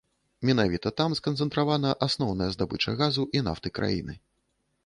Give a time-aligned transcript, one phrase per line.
[0.49, 4.21] Менавіта там сканцэнтравана асноўная здабыча газу і нафты краіны.